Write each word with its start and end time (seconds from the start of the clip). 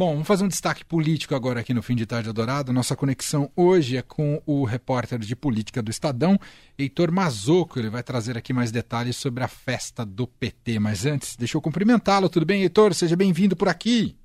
Bom, 0.00 0.12
vamos 0.12 0.26
fazer 0.26 0.44
um 0.44 0.48
destaque 0.48 0.82
político 0.82 1.34
agora 1.34 1.60
aqui 1.60 1.74
no 1.74 1.82
Fim 1.82 1.94
de 1.94 2.06
Tarde 2.06 2.30
Adorado. 2.30 2.72
Nossa 2.72 2.96
conexão 2.96 3.50
hoje 3.54 3.98
é 3.98 4.00
com 4.00 4.40
o 4.46 4.64
repórter 4.64 5.18
de 5.18 5.36
política 5.36 5.82
do 5.82 5.90
Estadão, 5.90 6.38
Heitor 6.78 7.12
Mazoco. 7.12 7.78
Ele 7.78 7.90
vai 7.90 8.02
trazer 8.02 8.34
aqui 8.34 8.50
mais 8.50 8.72
detalhes 8.72 9.16
sobre 9.16 9.44
a 9.44 9.46
festa 9.46 10.02
do 10.02 10.26
PT. 10.26 10.78
Mas 10.78 11.04
antes, 11.04 11.36
deixa 11.36 11.58
eu 11.58 11.60
cumprimentá-lo. 11.60 12.30
Tudo 12.30 12.46
bem, 12.46 12.62
Heitor? 12.62 12.94
Seja 12.94 13.14
bem-vindo 13.14 13.54
por 13.54 13.68
aqui. 13.68 14.16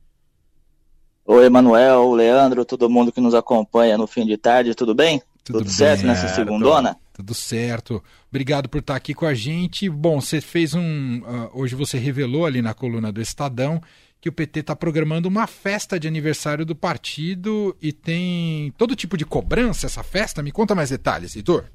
Oi, 1.26 1.46
Emanuel, 1.46 2.14
Leandro, 2.14 2.64
todo 2.64 2.90
mundo 2.90 3.12
que 3.12 3.20
nos 3.20 3.36
acompanha 3.36 3.98
no 3.98 4.08
Fim 4.08 4.26
de 4.26 4.38
Tarde. 4.38 4.74
Tudo 4.76 4.96
bem? 4.96 5.22
Tudo, 5.44 5.58
Tudo 5.58 5.66
bem, 5.66 5.74
certo 5.74 6.06
nessa 6.08 6.30
segundona? 6.30 6.96
Tudo 7.16 7.34
certo. 7.34 8.04
Obrigado 8.30 8.68
por 8.68 8.80
estar 8.80 8.94
aqui 8.94 9.14
com 9.14 9.26
a 9.26 9.34
gente. 9.34 9.90
Bom, 9.90 10.20
você 10.20 10.42
fez 10.42 10.74
um. 10.74 11.20
Uh, 11.20 11.50
hoje 11.54 11.74
você 11.74 11.98
revelou 11.98 12.46
ali 12.46 12.62
na 12.62 12.74
coluna 12.74 13.10
do 13.10 13.22
Estadão 13.22 13.82
que 14.20 14.28
o 14.28 14.34
PT 14.34 14.60
está 14.60 14.76
programando 14.76 15.30
uma 15.30 15.48
festa 15.48 15.98
de 15.98 16.08
aniversário 16.10 16.66
do 16.66 16.76
partido 16.76 17.78
e 17.82 17.94
tem 17.94 18.74
todo 18.78 18.96
tipo 18.96 19.16
de 19.16 19.24
cobrança 19.24 19.86
essa 19.86 20.04
festa. 20.04 20.44
Me 20.44 20.52
conta 20.52 20.76
mais 20.76 20.90
detalhes, 20.90 21.36
Heitor. 21.36 21.66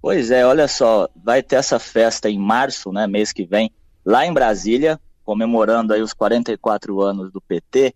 Pois 0.00 0.30
é, 0.30 0.46
olha 0.46 0.68
só, 0.68 1.08
vai 1.16 1.42
ter 1.42 1.56
essa 1.56 1.80
festa 1.80 2.30
em 2.30 2.38
março, 2.38 2.92
né, 2.92 3.06
mês 3.06 3.32
que 3.32 3.44
vem, 3.44 3.72
lá 4.04 4.24
em 4.24 4.32
Brasília, 4.32 5.00
comemorando 5.24 5.92
aí 5.92 6.00
os 6.00 6.12
44 6.12 7.00
anos 7.00 7.32
do 7.32 7.40
PT. 7.40 7.94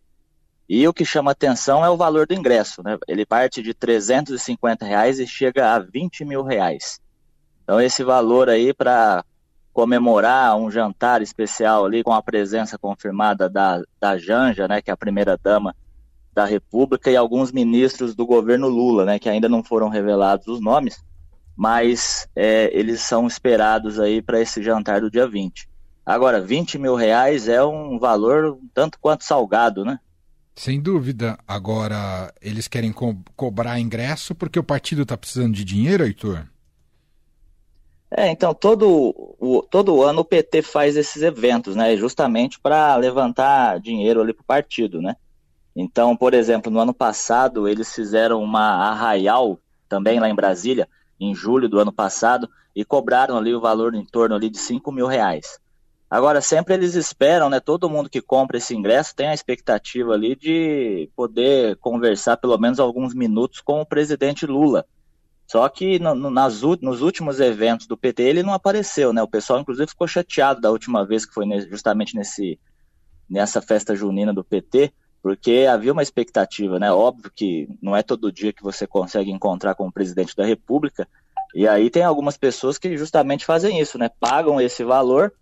E 0.69 0.87
o 0.87 0.93
que 0.93 1.05
chama 1.05 1.33
atenção 1.33 1.85
é 1.85 1.91
o 1.91 1.97
valor 1.97 2.27
do 2.27 2.35
ingresso, 2.35 2.83
né? 2.83 2.97
Ele 3.07 3.27
parte 3.27 3.63
de 3.63 3.75
350 3.75 4.85
reais 4.85 5.19
e 5.19 5.27
chega 5.27 5.75
a 5.75 5.79
20 5.79 6.25
mil 6.25 6.43
reais. 6.43 7.01
Então 7.63 7.81
esse 7.81 8.03
valor 8.03 8.49
aí 8.49 8.73
para 8.73 9.25
comemorar 9.73 10.57
um 10.57 10.71
jantar 10.71 11.23
especial 11.23 11.87
ali 11.87 12.03
com 12.03 12.13
a 12.13 12.23
presença 12.23 12.79
confirmada 12.79 13.49
da, 13.49 13.83
da 13.99 14.19
Janja, 14.19 14.69
né, 14.69 14.83
que 14.83 14.91
é 14.91 14.93
a 14.95 14.97
primeira 14.97 15.39
dama 15.43 15.75
da 16.35 16.45
República, 16.45 17.11
e 17.11 17.17
alguns 17.17 17.51
ministros 17.51 18.15
do 18.15 18.27
governo 18.27 18.69
Lula, 18.69 19.05
né, 19.05 19.19
que 19.19 19.29
ainda 19.29 19.49
não 19.49 19.65
foram 19.65 19.89
revelados 19.89 20.47
os 20.47 20.61
nomes, 20.61 21.03
mas 21.57 22.29
é, 22.37 22.71
eles 22.73 23.01
são 23.01 23.27
esperados 23.27 23.99
aí 23.99 24.21
para 24.21 24.41
esse 24.41 24.63
jantar 24.63 25.01
do 25.01 25.11
dia 25.11 25.27
20. 25.27 25.69
Agora, 26.05 26.41
20 26.41 26.79
mil 26.79 26.95
reais 26.95 27.49
é 27.49 27.63
um 27.65 27.99
valor 27.99 28.59
tanto 28.75 28.99
quanto 28.99 29.25
salgado, 29.25 29.85
né? 29.85 29.99
Sem 30.55 30.81
dúvida. 30.81 31.39
Agora, 31.47 32.33
eles 32.41 32.69
querem 32.69 32.93
co 32.93 33.17
cobrar 33.37 33.81
ingresso 33.81 34.35
porque 34.35 34.59
o 34.59 34.65
partido 34.65 35.03
está 35.03 35.17
precisando 35.17 35.55
de 35.55 35.65
dinheiro, 35.65 36.05
Heitor? 36.05 36.47
É, 38.15 38.31
então 38.31 38.53
todo, 38.53 39.15
o, 39.41 39.63
todo 39.63 40.03
ano 40.03 40.21
o 40.21 40.25
PT 40.25 40.61
faz 40.61 40.97
esses 40.97 41.23
eventos, 41.23 41.75
né? 41.75 41.97
Justamente 41.97 42.61
para 42.61 42.95
levantar 42.97 43.81
dinheiro 43.81 44.21
ali 44.21 44.35
para 44.35 44.43
o 44.43 44.47
partido, 44.47 45.01
né? 45.01 45.17
Então, 45.75 46.15
por 46.15 46.35
exemplo, 46.35 46.71
no 46.71 46.79
ano 46.79 46.93
passado 46.93 47.67
eles 47.67 47.95
fizeram 47.95 48.43
uma 48.43 48.91
arraial 48.91 49.59
também 49.89 50.21
lá 50.21 50.29
em 50.29 50.35
Brasília, 50.35 50.87
em 51.19 51.35
julho 51.35 51.71
do 51.71 51.79
ano 51.79 51.93
passado, 51.93 52.51
e 52.77 52.85
cobraram 52.85 53.39
ali 53.39 53.55
o 53.55 53.61
valor 53.61 53.95
em 53.95 54.05
torno 54.05 54.35
ali 54.35 54.51
de 54.51 54.59
5 54.59 54.93
mil 54.93 55.07
reais. 55.07 55.59
Agora, 56.13 56.43
sempre 56.43 56.75
eles 56.75 56.95
esperam, 56.95 57.49
né? 57.49 57.59
Todo 57.59 57.89
mundo 57.89 58.11
que 58.11 58.21
compra 58.21 58.59
esse 58.59 58.75
ingresso 58.75 59.15
tem 59.15 59.29
a 59.29 59.35
expectativa 59.35 60.13
ali 60.13 60.37
de 60.37 61.09
poder 61.17 61.77
conversar 61.77 62.37
pelo 62.37 62.59
menos 62.59 62.79
alguns 62.79 63.15
minutos 63.15 63.61
com 63.61 63.81
o 63.81 63.87
presidente 63.87 64.45
Lula 64.47 64.85
só 65.53 65.69
que 65.69 65.99
no, 65.99 66.15
no, 66.15 66.31
nas, 66.31 66.63
nos 66.81 67.03
últimos 67.03 67.39
eventos 67.39 67.87
do 67.87 67.95
PT 67.95 68.23
ele 68.23 68.43
não 68.43 68.55
apareceu, 68.55 69.13
né? 69.13 69.23
O 69.23 69.29
pessoal, 69.29 69.61
inclusive, 69.61 69.87
ficou 69.87 70.09
chateado 70.09 70.63
da 70.63 70.71
última 70.71 71.05
vez 71.05 71.27
que 71.27 71.35
foi 71.35 71.47
justamente 71.69 72.17
nesse, 72.17 72.59
nessa 73.29 73.61
festa 73.61 73.95
junina 73.95 74.33
do 74.33 74.43
PT, 74.43 74.95
porque 75.23 75.67
havia 75.71 75.93
uma 75.93 76.03
expectativa, 76.03 76.79
né? 76.79 76.91
Óbvio 76.91 77.31
que 77.35 77.69
não 77.83 77.95
é 77.95 78.03
todo 78.03 78.33
dia 78.33 78.51
que 78.51 78.63
você 78.63 78.87
consegue 78.87 79.31
encontrar 79.31 79.75
com 79.75 79.87
o 79.87 79.93
presidente 79.93 80.35
da 80.35 80.47
República, 80.47 81.07
e 81.55 81.69
aí 81.69 81.91
tem 81.91 82.03
algumas 82.03 82.39
pessoas 82.39 82.79
que 82.79 82.97
justamente 82.97 83.45
fazem 83.45 83.79
isso, 83.79 83.99
né? 83.99 84.11
Pagam 84.19 84.59
esse 84.59 84.83
valor 84.83 85.35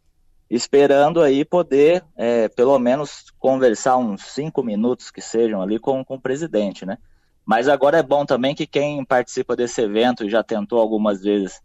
esperando 0.51 1.23
aí 1.23 1.45
poder, 1.45 2.05
é, 2.17 2.49
pelo 2.49 2.79
menos, 2.79 3.27
conversar 3.39 3.97
uns 3.97 4.23
cinco 4.23 4.63
minutos 4.63 5.11
que 5.11 5.21
sejam 5.21 5.63
ali 5.63 5.79
com, 5.79 6.05
com 6.05 6.17
o 6.17 6.21
presidente, 6.21 6.85
né? 6.85 6.99
Mas 7.47 7.69
agora 7.69 7.99
é 7.99 8.03
bom 8.03 8.27
também 8.27 8.55
que 8.55 8.67
quem 8.67 9.05
participa 9.05 9.55
desse 9.55 9.81
evento 9.81 10.25
e 10.25 10.31
já 10.31 10.43
tentou 10.43 10.81
algumas 10.81 11.23
vezes 11.23 11.61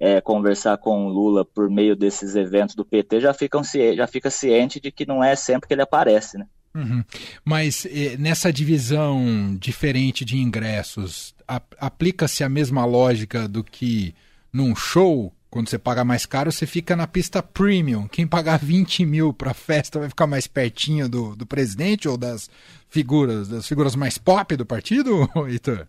é, 0.00 0.20
conversar 0.20 0.78
com 0.78 1.06
o 1.06 1.08
Lula 1.08 1.44
por 1.44 1.70
meio 1.70 1.94
desses 1.94 2.34
eventos 2.34 2.74
do 2.74 2.84
PT 2.84 3.20
já, 3.20 3.32
ficam, 3.32 3.62
já 3.62 4.06
fica 4.06 4.30
ciente 4.30 4.80
de 4.80 4.90
que 4.90 5.06
não 5.06 5.22
é 5.22 5.36
sempre 5.36 5.68
que 5.68 5.74
ele 5.74 5.82
aparece, 5.82 6.38
né? 6.38 6.46
Uhum. 6.74 7.04
Mas 7.44 7.86
eh, 7.86 8.16
nessa 8.18 8.50
divisão 8.50 9.56
diferente 9.60 10.24
de 10.24 10.38
ingressos, 10.38 11.34
aplica-se 11.78 12.42
a 12.42 12.48
mesma 12.48 12.84
lógica 12.84 13.46
do 13.46 13.62
que 13.62 14.14
num 14.50 14.74
show 14.74 15.32
quando 15.52 15.68
você 15.68 15.78
paga 15.78 16.02
mais 16.02 16.24
caro, 16.24 16.50
você 16.50 16.64
fica 16.64 16.96
na 16.96 17.06
pista 17.06 17.42
premium. 17.42 18.08
Quem 18.08 18.26
pagar 18.26 18.58
20 18.58 19.04
mil 19.04 19.34
para 19.34 19.52
festa 19.52 19.98
vai 19.98 20.08
ficar 20.08 20.26
mais 20.26 20.46
pertinho 20.46 21.10
do, 21.10 21.36
do 21.36 21.44
presidente 21.44 22.08
ou 22.08 22.16
das 22.16 22.48
figuras, 22.88 23.48
das 23.48 23.68
figuras 23.68 23.94
mais 23.94 24.16
pop 24.16 24.56
do 24.56 24.64
partido, 24.64 25.28
Heitor? 25.46 25.86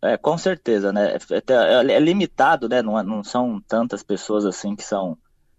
É, 0.00 0.16
com 0.16 0.38
certeza, 0.38 0.92
né? 0.92 1.16
É, 1.32 1.52
é, 1.52 1.94
é 1.94 1.98
limitado, 1.98 2.68
né? 2.68 2.80
Não, 2.80 3.02
não, 3.02 3.24
são 3.24 3.60
tantas 3.66 4.04
pessoas 4.04 4.46
assim 4.46 4.76
que 4.76 4.84
são 4.84 5.18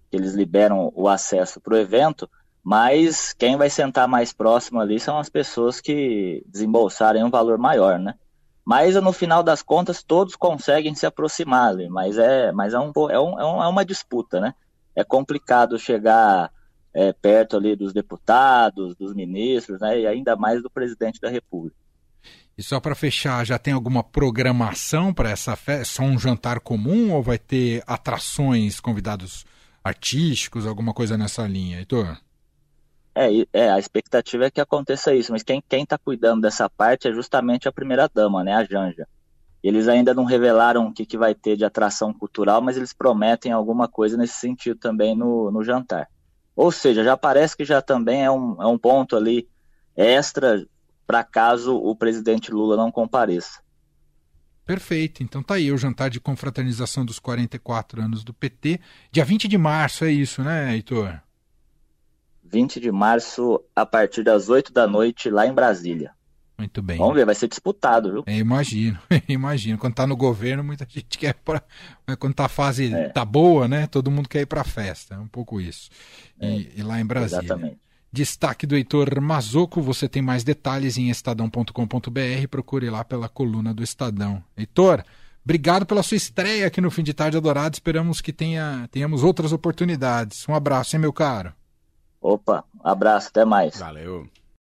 que 0.10 0.16
eles 0.16 0.34
liberam 0.34 0.90
o 0.96 1.10
acesso 1.10 1.60
para 1.60 1.74
o 1.74 1.78
evento, 1.78 2.30
mas 2.64 3.34
quem 3.34 3.58
vai 3.58 3.70
sentar 3.70 4.08
mais 4.08 4.32
próximo 4.32 4.80
ali 4.80 5.02
são 5.02 5.20
as 5.20 5.28
pessoas 5.28 5.82
que 5.82 6.42
desembolsarem 6.48 7.26
um 7.26 7.30
valor 7.30 7.58
maior, 7.58 8.00
né? 8.00 8.16
Mas 8.66 8.96
no 8.96 9.14
final 9.14 9.44
das 9.44 9.62
contas 9.62 10.02
todos 10.02 10.36
conseguem 10.36 10.96
se 10.96 11.06
aproximar 11.06 11.70
ali, 11.70 11.88
mas 11.88 12.18
é, 12.18 12.52
mas 12.52 12.74
é, 12.74 12.80
um, 12.80 12.92
é, 13.12 13.20
um, 13.20 13.64
é 13.64 13.68
uma 13.68 13.86
disputa, 13.86 14.40
né? 14.40 14.56
É 14.96 15.04
complicado 15.04 15.78
chegar 15.78 16.52
é, 16.92 17.14
perto 17.14 17.58
ali 17.58 17.76
dos 17.76 17.94
deputados, 17.94 18.96
dos 18.96 19.14
ministros, 19.14 19.80
né? 19.82 20.00
E 20.00 20.08
ainda 20.08 20.36
mais 20.36 20.64
do 20.64 20.70
presidente 20.70 21.22
da 21.22 21.30
República. 21.30 21.76
E 22.58 22.64
só 22.64 22.80
para 22.80 22.96
fechar, 22.96 23.46
já 23.46 23.60
tem 23.60 23.74
alguma 23.74 24.02
programação 24.02 25.14
para 25.14 25.30
essa 25.30 25.56
festa? 25.56 25.86
Só 25.86 26.04
um 26.04 26.18
jantar 26.18 26.60
comum 26.62 27.14
ou 27.14 27.22
vai 27.22 27.38
ter 27.38 27.84
atrações, 27.86 28.80
convidados 28.80 29.46
artísticos, 29.84 30.66
alguma 30.66 30.94
coisa 30.94 31.18
nessa 31.18 31.46
linha, 31.46 31.78
Heitor? 31.78 32.18
É, 33.16 33.30
é, 33.54 33.72
a 33.72 33.80
expectativa 33.80 34.46
é 34.46 34.52
que 34.52 34.60
aconteça 34.60 35.16
isso, 35.16 35.32
mas 35.32 35.42
quem 35.42 35.64
está 35.72 35.98
cuidando 35.98 36.42
dessa 36.42 36.70
parte 36.70 37.08
é 37.08 37.14
justamente 37.14 37.68
a 37.68 37.72
primeira-dama, 37.72 38.44
né, 38.44 38.54
a 38.54 38.66
Janja. 38.66 39.08
Eles 39.64 39.88
ainda 39.88 40.14
não 40.14 40.26
revelaram 40.26 40.86
o 40.86 40.94
que, 40.94 41.06
que 41.06 41.18
vai 41.18 41.34
ter 41.34 41.56
de 41.56 41.64
atração 41.64 42.14
cultural, 42.14 42.62
mas 42.62 42.76
eles 42.76 42.94
prometem 42.94 43.52
alguma 43.52 43.88
coisa 43.88 44.18
nesse 44.18 44.34
sentido 44.34 44.78
também 44.78 45.16
no, 45.16 45.50
no 45.50 45.64
jantar. 45.64 46.08
Ou 46.56 46.72
seja, 46.72 47.04
já 47.04 47.18
parece 47.18 47.56
que 47.56 47.66
já 47.66 47.82
também 47.82 48.24
é 48.24 48.30
um, 48.30 48.62
é 48.62 48.68
um 48.68 48.78
ponto 48.78 49.16
ali 49.16 49.48
extra 49.96 50.66
para 51.08 51.24
caso 51.24 51.76
o 51.76 51.96
presidente 51.96 52.52
Lula 52.52 52.76
não 52.76 52.92
compareça. 52.92 53.62
Perfeito. 54.66 55.24
Então 55.24 55.44
tá 55.44 55.56
aí 55.56 55.72
o 55.72 55.78
jantar 55.78 56.10
de 56.10 56.20
confraternização 56.20 57.06
dos 57.06 57.20
44 57.20 58.02
anos 58.02 58.24
do 58.24 58.34
PT. 58.34 58.80
Dia 59.12 59.24
20 59.24 59.48
de 59.48 59.58
março 59.58 60.04
é 60.04 60.12
isso, 60.12 60.44
né, 60.44 60.74
Heitor? 60.74 61.25
20 62.46 62.80
de 62.80 62.92
março, 62.92 63.62
a 63.76 63.86
partir 63.86 64.24
das 64.24 64.50
8 64.50 64.72
da 64.72 64.88
noite, 64.88 65.30
lá 65.30 65.46
em 65.48 65.54
Brasília. 65.54 66.12
Muito 66.58 66.82
bem. 66.82 66.98
Vamos 66.98 67.16
ver, 67.16 67.26
vai 67.26 67.36
ser 67.36 67.50
disputado, 67.50 68.12
viu? 68.12 68.24
É, 68.26 68.38
imagino, 68.38 68.98
imagino. 69.28 69.78
Quando 69.78 69.96
tá 69.96 70.08
no 70.08 70.16
governo, 70.16 70.64
muita 70.64 70.88
gente 70.88 71.18
quer 71.20 71.34
para 71.34 71.62
quando 72.18 72.34
tá 72.34 72.46
a 72.46 72.50
fase 72.50 72.94
é. 72.94 73.10
tá 73.10 73.26
boa, 73.26 73.68
né? 73.68 73.88
Todo 73.88 74.12
mundo 74.12 74.30
quer 74.30 74.42
ir 74.42 74.46
para 74.46 74.64
festa, 74.64 75.16
é 75.16 75.20
um 75.20 75.28
pouco 75.28 75.60
isso. 75.60 75.90
E, 76.40 76.46
é, 76.46 76.80
e 76.80 76.84
lá 76.84 77.00
em 77.00 77.06
Brasília. 77.06 77.44
Exatamente. 77.44 77.78
Destaque 78.12 78.66
do 78.66 78.78
Heitor 78.78 79.20
Mazoco, 79.20 79.82
você 79.82 80.08
tem 80.08 80.22
mais 80.22 80.42
detalhes 80.46 80.98
em 80.98 81.10
estadão.com.br, 81.10 82.48
procure 82.50 82.90
lá 82.90 83.04
pela 83.04 83.28
coluna 83.28 83.74
do 83.74 83.84
Estadão. 83.84 84.42
Heitor, 84.56 85.04
obrigado 85.44 85.86
pela 85.86 86.02
sua 86.02 86.16
estreia 86.16 86.68
aqui 86.68 86.80
no 86.80 86.90
Fim 86.90 87.04
de 87.04 87.14
Tarde 87.14 87.36
Adorado, 87.36 87.74
esperamos 87.74 88.22
que 88.22 88.32
tenha, 88.32 88.88
tenhamos 88.90 89.22
outras 89.22 89.52
oportunidades. 89.52 90.48
Um 90.48 90.56
abraço, 90.56 90.96
hein, 90.96 91.02
meu 91.02 91.12
caro? 91.12 91.52
Opa, 92.28 92.64
abraço, 92.84 93.28
até 93.28 93.46
mais. 93.46 93.78
Valeu. 93.78 94.28